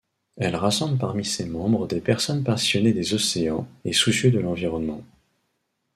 Elle 0.37 0.55
rassemble 0.55 0.97
parmi 0.97 1.23
ses 1.23 1.45
membres 1.45 1.85
des 1.85 2.01
personnes 2.01 2.43
passionnées 2.43 2.91
des 2.91 3.13
océans 3.13 3.67
et 3.85 3.93
soucieux 3.93 4.31
de 4.31 4.39
l'environnement. 4.39 5.03